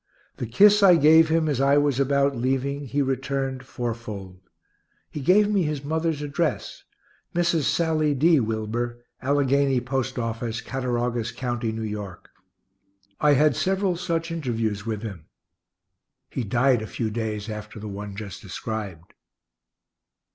[0.37, 4.39] The kiss I gave him as I was about leaving, he returned fourfold.
[5.11, 6.83] He gave me his mother's address,
[7.35, 7.65] Mrs.
[7.65, 8.39] Sally D.
[8.39, 11.95] Wilber, Alleghany post office, Cattaraugus county, N.
[11.95, 12.15] Y.
[13.19, 15.25] I had several such interviews with him.
[16.31, 19.13] He died a few days after the one just described.